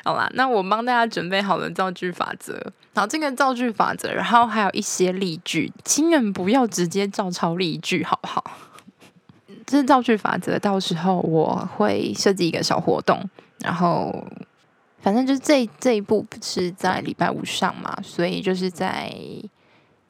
[0.09, 2.59] 好啦，那我帮大家准备好了造句法则。
[2.95, 8.43] 好，这个造句法则，然后还有一些例句，请你不要直接照抄例句，好不好？
[9.67, 13.23] 这是造句法则，到时候我会设计一个小活动，
[13.59, 14.25] 然后
[14.99, 19.13] 反正就是这这一步是在礼拜五上嘛，所以就是在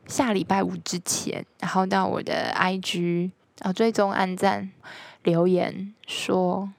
[0.07, 4.71] 下礼拜五之前，然后到我的 IG 啊追踪按赞
[5.23, 6.69] 留言说，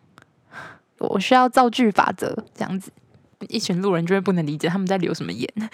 [0.97, 2.91] 我需要造句法则这样子。
[3.48, 5.48] 一群路人就会不能理解他们在留什么言。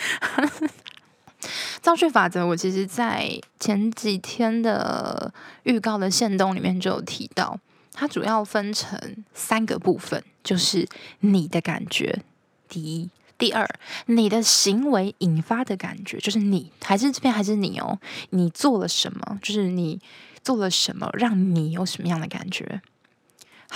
[1.81, 7.59] 造句法则，我其实在前几天的预告的线动里面就有提到，
[7.93, 8.99] 它主要分成
[9.33, 10.89] 三个部分，就是
[11.21, 12.25] 你的感觉，
[12.69, 13.69] 第一；第二，
[14.07, 18.01] 你的行为引发的感觉，就是你还是这边还是你哦，
[18.31, 20.01] 你做了什么，就是你
[20.43, 22.83] 做了什么，让你有什么样的感觉。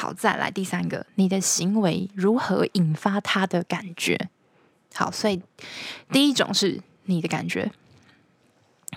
[0.00, 4.30] 好，再来第三个，你的行为如何引发他的感觉？
[4.94, 5.42] 好，所以
[6.10, 7.70] 第一种是你的感觉，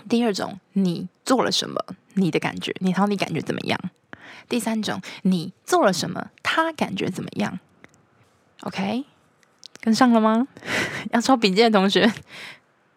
[0.08, 1.78] 第二种你做了什么，
[2.14, 3.78] 你的感觉，你然后你感觉怎么样？
[4.48, 7.60] 第三种你做了什么，他感觉怎么样
[8.62, 9.04] ？OK，
[9.82, 10.48] 跟上了吗？
[11.12, 12.10] 要抄笔记的同学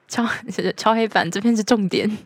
[0.08, 0.26] 敲
[0.78, 2.18] 敲黑板，这边是重点。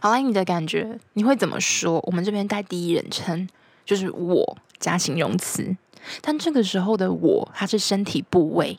[0.00, 2.00] 好，来你的感觉，你会怎么说？
[2.06, 3.46] 我们这边带第一人称。
[3.84, 5.76] 就是我加形容词，
[6.20, 8.78] 但这个时候的我，它是身体部位。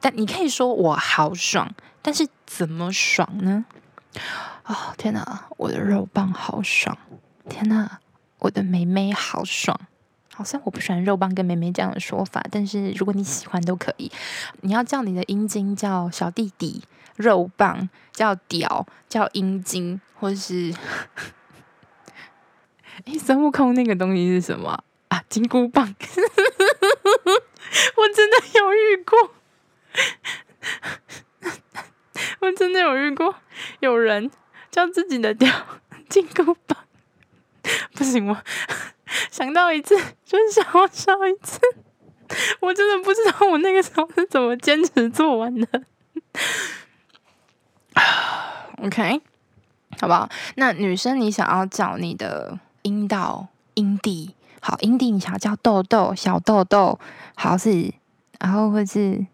[0.00, 3.64] 但你可以说我好爽，但是怎么爽呢？
[4.66, 6.98] 哦，天哪，我的肉棒好爽！
[7.48, 8.00] 天哪，
[8.40, 9.80] 我的妹妹好爽！
[10.34, 14.12] 好像我不喜欢肉棒跟妹妹这样的说法，但是如果你喜欢都可以。
[14.60, 16.82] 你要叫你的阴茎叫小弟弟，
[17.16, 20.74] 肉棒叫屌，叫阴茎，或是。
[23.16, 25.22] 孙悟空那个东西是什么啊？
[25.28, 25.86] 金箍棒，
[27.96, 29.34] 我真的有遇过。
[32.40, 33.34] 我真的有遇过
[33.80, 34.30] 有人
[34.70, 35.50] 叫自己的屌
[36.08, 36.78] 金箍棒，
[37.94, 38.36] 不行，我
[39.30, 41.58] 想到一次就想要笑一次，
[42.60, 45.66] 我真的不知道我那个时候是怎么坚持做完的。
[48.84, 49.20] OK，
[50.00, 50.28] 好不好？
[50.56, 56.98] 那女生，你想要叫你的阴道、阴蒂，好，阴蒂你想要叫豆豆、小豆豆，
[57.34, 57.92] 好是，
[58.38, 59.26] 然后或是，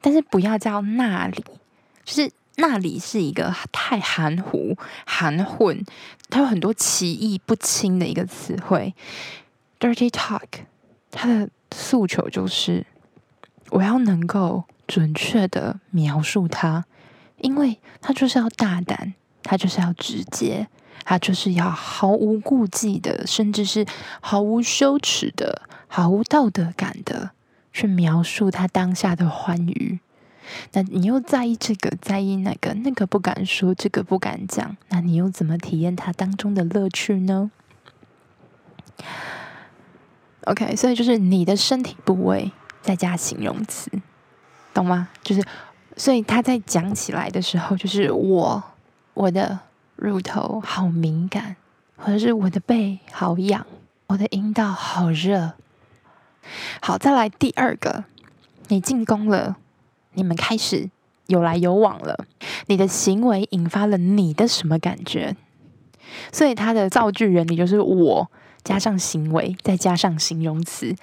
[0.00, 1.44] 但是不要叫那里，
[2.04, 5.84] 就是那里是一个太含糊、含混，
[6.28, 8.94] 它有很多歧义不清的一个词汇。
[9.80, 10.64] Dirty talk，
[11.10, 12.86] 它的诉求就是
[13.70, 16.84] 我要能够准确的描述它。
[17.40, 20.66] 因为它就是要大胆，它就是要直接，
[21.08, 23.86] 他就是要毫无顾忌的，甚至是
[24.20, 27.30] 毫无羞耻的、毫无道德感的
[27.72, 30.00] 去描述他当下的欢愉。
[30.72, 37.50] 那你又在意这个，在意那个，那个不敢说，这个不敢讲，那你又怎么体验它当中的乐趣呢
[40.44, 43.90] ？OK，所以就是你的身体部位再加形容词，
[44.74, 45.08] 懂吗？
[45.22, 45.42] 就是。
[45.96, 48.62] 所以他在讲起来的时候，就是我
[49.14, 49.58] 我的
[49.98, 51.56] 乳头好敏感，
[51.96, 53.66] 或者是我的背好痒，
[54.06, 55.54] 我的阴道好热。
[56.80, 58.04] 好，再来第二个，
[58.68, 59.56] 你进攻了，
[60.14, 60.88] 你们开始
[61.26, 62.26] 有来有往了，
[62.66, 65.36] 你的行为引发了你的什么感觉？
[66.32, 68.30] 所以它的造句原理就是我
[68.62, 70.94] 加上行为，再加上形容词。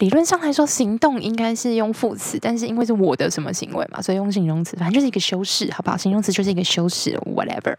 [0.00, 5.96] 理论上来说，行动应该是用副词，但是因为是我的什么行为嘛，所以用形容词，反正就是一个修饰，好不好？
[5.96, 7.76] 形容词就是一个修饰，whatever。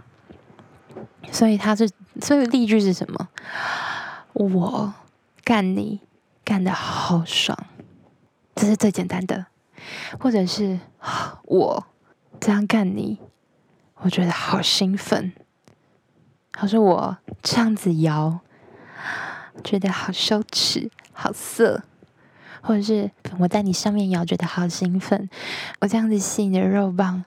[1.31, 1.89] 所以它是，
[2.21, 3.27] 所以例句是什么？
[4.33, 4.93] 我
[5.43, 5.99] 干你
[6.45, 7.57] 干得好爽，
[8.53, 9.47] 这是最简单的。
[10.19, 10.79] 或者是
[11.45, 11.87] 我
[12.39, 13.17] 这样干你，
[13.95, 15.33] 我觉得好兴奋。
[16.51, 18.41] 他说我这样子摇，
[19.63, 21.81] 觉得好羞耻，好色。
[22.61, 25.27] 或者是我在你上面摇，觉得好兴奋；
[25.79, 27.25] 我这样子吸你的肉棒，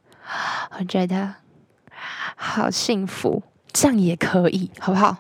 [0.79, 1.35] 我觉得
[2.37, 3.43] 好幸福。
[3.73, 5.17] 这样也可以，好不好？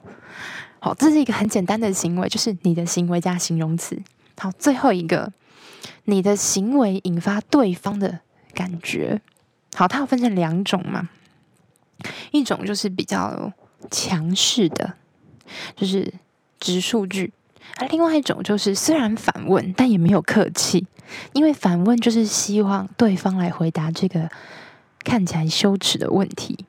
[0.79, 4.01] 好，这是一个很简单的行为，就是你的行为加形容词。
[4.39, 5.33] 好，最后一个，
[6.05, 8.21] 你的行为引发对方的
[8.53, 9.21] 感觉。
[9.75, 11.09] 好，它要分成两种嘛，
[12.31, 13.53] 一种就是比较
[13.91, 14.95] 强势的，
[15.75, 16.15] 就是
[16.61, 17.33] 直述句。
[17.77, 20.87] 而另外一种就是，虽然反问，但也没有客气，
[21.33, 24.31] 因为反问就是希望对方来回答这个
[25.05, 26.65] 看起来羞耻的问题。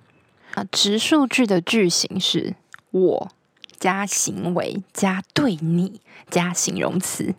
[0.53, 2.55] 啊，直述句的句型是
[2.91, 3.31] 我
[3.77, 7.35] 加行为加对你加形容词。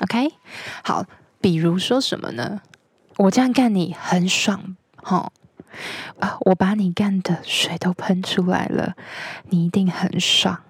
[0.00, 0.32] OK，
[0.82, 1.06] 好，
[1.40, 2.60] 比如说什么呢？
[3.16, 5.28] 我这样干你很爽，齁，
[6.18, 8.96] 啊，我把你干的水都喷出来了，
[9.50, 10.63] 你一定很爽。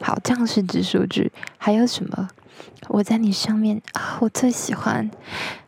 [0.00, 1.32] 好，这样是直述句。
[1.58, 2.28] 还有什么？
[2.88, 5.10] 我在你上面啊，我最喜欢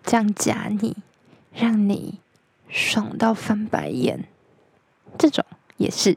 [0.05, 0.97] 这样夹你，
[1.53, 2.19] 让你
[2.69, 4.25] 爽到翻白眼。
[5.19, 5.45] 这种
[5.77, 6.17] 也是，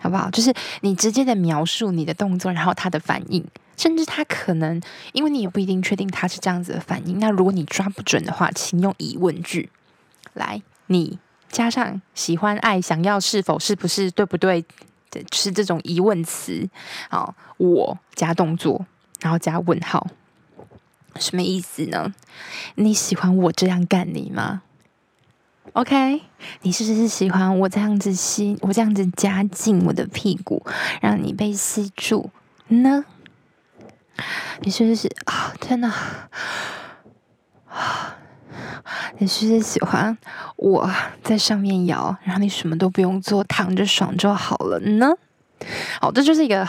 [0.00, 0.30] 好不好？
[0.30, 3.44] 就是你直接的描述你的动作，然后他的反应，
[3.76, 4.80] 甚至他可能，
[5.12, 7.18] 因为你也不一定确定他是这样子的反应。
[7.18, 9.70] 那如果你抓不准的话，请用疑问句
[10.34, 14.64] 来，你加上喜欢、爱、想要、是否、是不是、对不对？
[15.10, 16.68] 对，就是这种疑问词，
[17.08, 18.86] 好，我加动作，
[19.20, 20.06] 然后加问号，
[21.16, 22.14] 什么意思呢？
[22.76, 24.62] 你喜欢我这样干你吗
[25.72, 26.22] ？OK，
[26.62, 30.64] 你是不是喜欢我这样子吸，我这样子夹紧我的屁股，
[31.00, 32.30] 让你被吸住
[32.68, 33.04] 呢？
[34.60, 35.52] 你是不是啊？
[35.60, 36.28] 天哪！
[37.68, 38.16] 啊！
[39.18, 40.16] 你是不是喜欢
[40.56, 40.90] 我
[41.22, 45.12] 在上面摇，然后你什么都不用做，躺着爽就好了呢？
[46.00, 46.66] 好，这就是一个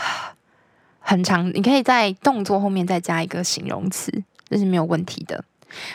[1.00, 4.12] 很长，你可以在动作后面再加一个形容词，
[4.48, 5.42] 这是没有问题的。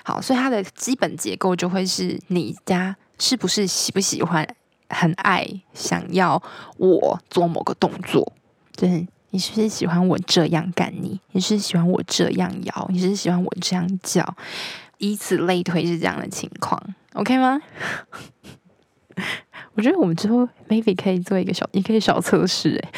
[0.03, 4.47] 好，所以它的基本结构就会是你家是不是喜不喜欢、
[4.89, 6.41] 很爱、想要
[6.77, 8.33] 我做某个动作，
[8.75, 11.19] 就是你是不是喜欢我这样干你？
[11.33, 12.87] 你是喜欢我这样摇？
[12.91, 14.35] 你是喜欢我这样叫？
[14.97, 16.81] 以此类推是这样的情况
[17.13, 17.61] ，OK 吗？
[19.73, 22.91] 我觉得我们之后 maybe 可以做一个小，也可以小测试哎，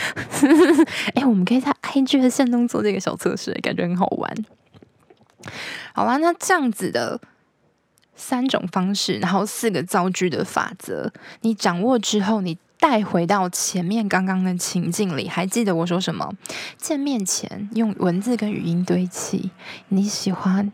[1.15, 4.33] 哎，我们可以在 IG 的限动做这个小测试，感觉很好玩。
[5.93, 7.19] 好啦，那这样子的
[8.15, 16.33] 三种方式，然后四个造句的法则，你掌握之后，你带回到前面刚刚的情境里，还记得我说什么？
[16.77, 19.51] 见面前用文字跟语音堆砌，
[19.89, 20.71] 你喜欢。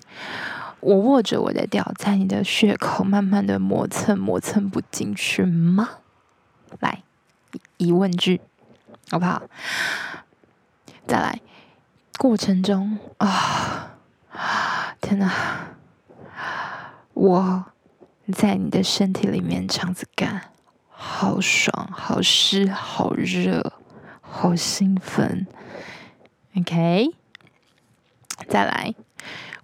[0.79, 5.89] 我握着我的屌，在你的血口慢慢的磨蹭，磨蹭不进去吗？
[6.79, 7.03] 来，
[7.77, 8.41] 疑问句，
[9.09, 9.41] 好不好？
[11.07, 11.39] 再来，
[12.17, 13.97] 过程中啊，
[15.01, 15.31] 天哪，
[17.13, 17.65] 我
[18.33, 20.49] 在你的身体里面这样子干，
[20.89, 23.73] 好爽，好湿，好热，
[24.21, 25.47] 好兴奋。
[26.57, 27.11] OK，
[28.47, 28.95] 再来，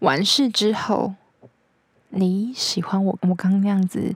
[0.02, 1.16] 完事之后，
[2.10, 4.14] 你喜欢我我刚那样子，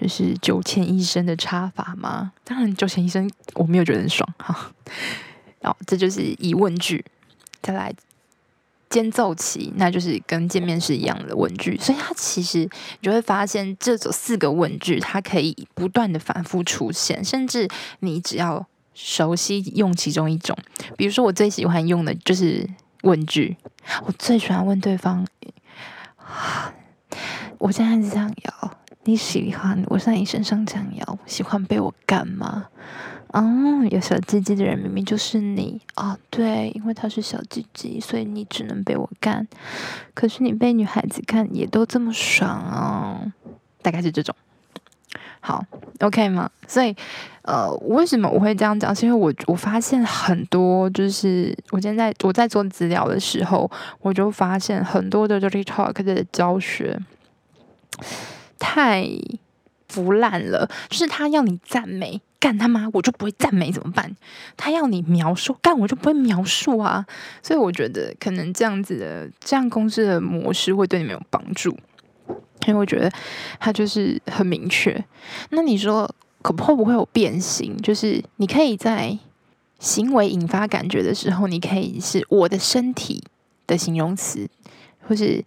[0.00, 2.32] 就是九千一生的插法吗？
[2.44, 4.72] 当然，九千一生我没有觉得很爽哈。
[5.62, 7.04] 哦，这就是疑问句。
[7.60, 7.92] 再来，
[8.88, 11.76] 间奏期，那就是跟见面是一样的问句。
[11.78, 12.70] 所以它其实你
[13.02, 17.68] 就会发现，这种四个问句，它可以不断的反复出现，甚至
[18.00, 20.56] 你只要熟悉用其中一种。
[20.96, 22.68] 比如说，我最喜欢用的就是
[23.08, 23.56] 问句，
[24.04, 25.26] 我最喜欢问对方：
[27.56, 28.70] 我现在是这样摇，
[29.04, 32.66] 你喜欢我在你身上这样摇，喜欢被我干吗？
[33.28, 33.42] 哦，
[33.90, 39.48] 有小鸡鸡的人明明就是你哦，对，因为他是小鸡鸡，所以你只能被我干。
[40.12, 43.32] 可是你被女孩子看也都这么爽哦，
[43.80, 44.36] 大概是这种。
[45.48, 45.64] 好
[46.00, 46.50] ，OK 吗？
[46.66, 46.94] 所以，
[47.40, 48.94] 呃，为什么我会这样讲？
[48.94, 53.70] 是因为我我发现很多，就是我现在我在做资料的时候，
[54.02, 57.00] 我就发现很多的 Dirty Talk 的教学
[58.58, 59.08] 太
[59.88, 62.20] 腐烂了，就是他要你赞美。
[62.40, 64.14] 干他妈，我就不会赞美怎么办？
[64.56, 67.04] 他要你描述，干我就不会描述啊。
[67.42, 71.76] 所以我觉得可能这样子的这样公司的模式会对你们有帮助，
[72.68, 73.10] 因为我觉得
[73.58, 75.02] 他就是很明确。
[75.50, 76.08] 那你说
[76.42, 77.76] 可会不会有变形？
[77.78, 79.18] 就是你可以在
[79.78, 83.22] 行为引发感觉的时候，你可以是我的身体
[83.66, 84.48] 的形容词，
[85.06, 85.44] 或是。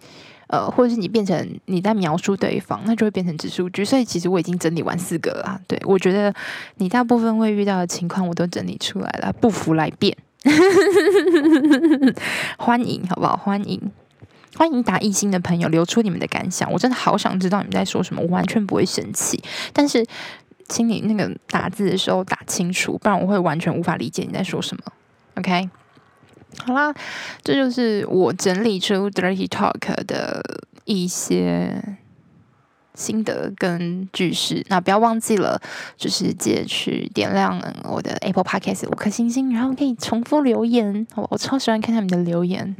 [0.51, 3.85] 呃，或者是你变成你在描述对方，那就会变成指数句。
[3.85, 5.57] 所以其实我已经整理完四个了。
[5.65, 6.33] 对，我觉得
[6.75, 9.31] 你大部分会遇到的情况，我都整理出来了。
[9.31, 10.13] 不服来辩，
[12.59, 13.37] 欢迎，好不好？
[13.37, 13.79] 欢迎，
[14.55, 16.71] 欢迎打一星的朋友留出你们的感想。
[16.71, 19.41] 我真的好想知道你们在说什么，我完全不会生气。
[19.73, 20.05] 但是，
[20.67, 24.83] 请你那个打字的时候打清楚，不然我会完全无法理解你在说什么。
[25.35, 25.69] OK。
[26.65, 26.93] 好啦，
[27.43, 30.43] 这就是我整理出 Dirty Talk 的
[30.83, 31.97] 一些
[32.93, 34.65] 心得跟句式。
[34.67, 35.61] 那不要忘记了，
[35.95, 41.07] 就是记得去点亮我的 Apple Podcast 五颗星星，然后可以重复留言。
[41.13, 42.75] 好，我超喜欢看他们的留言。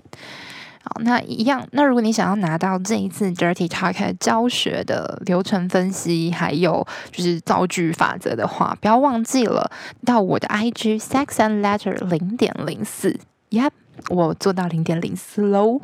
[0.84, 1.68] 好，那一样。
[1.72, 9.72] 那如果你想要拿到这一次 Dirty Talk 教学的流程分析，还有就是造句法则的话，不要忘记了
[10.04, 13.20] 到我的 IG Sex and Letter 零点零四。
[13.52, 13.72] Yep，
[14.10, 15.82] 我做到零点零四喽。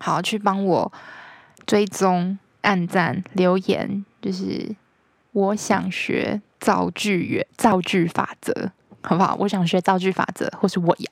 [0.00, 0.92] 好，去帮我
[1.64, 4.74] 追踪、按赞、留言，就是
[5.30, 8.72] 我想学造句语、造句法则，
[9.02, 9.36] 好不好？
[9.38, 11.08] 我想学造句法则，或是我也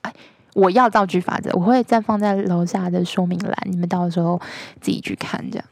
[0.53, 4.39] 我要造句法则，我会再放在楼下的说明栏，你们到时候
[4.79, 5.43] 自己去看。
[5.51, 5.65] 这样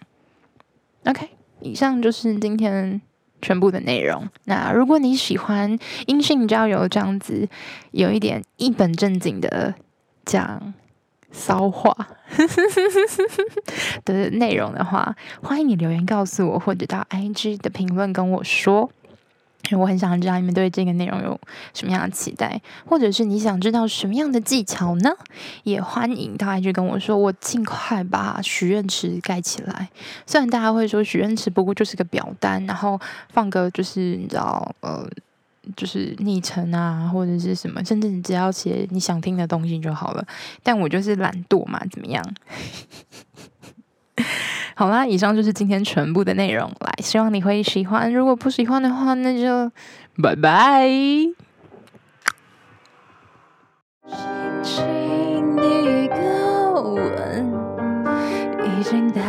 [1.05, 1.29] ，OK。
[1.61, 3.01] 以上就是今天
[3.41, 4.27] 全部的内容。
[4.45, 5.77] 那如果你喜欢
[6.07, 7.47] 音讯交友这样子，
[7.91, 9.75] 有一点一本正经的。
[10.25, 10.75] 讲
[11.31, 12.07] 骚话
[14.05, 18.91] 的内容的话，欢迎你留言告诉我，或者到 IG 的评论跟我说。
[19.77, 21.39] 我很想知道你们对这个内容有
[21.73, 25.11] 什么样的期待，或者是你想知道什么样的技巧呢？
[25.63, 29.89] 也欢迎大家去跟我说，我尽快把许愿池盖起来。
[30.25, 32.99] 虽然大家会说许愿池不过就是个表单，然后
[33.29, 35.07] 放个就是你知道呃。
[35.75, 40.25] 就是昵称啊，或者是什么，甚至你只要写你想听的东西就好了。
[40.63, 42.25] 但我就是懒惰嘛，怎么样？
[44.75, 46.71] 好啦，以上就是今天全部的内容。
[46.79, 48.13] 来，希望你会喜欢。
[48.13, 49.71] 如果不喜欢的话，那就
[50.21, 50.87] 拜拜。
[54.07, 54.17] 轻
[54.63, 57.53] 轻一个吻，
[58.65, 59.21] 已经打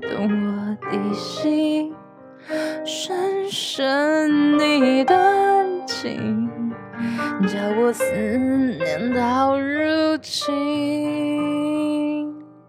[0.00, 1.92] 动我的心，
[2.84, 5.38] 深深你的。
[7.46, 12.07] 叫我思念到如今。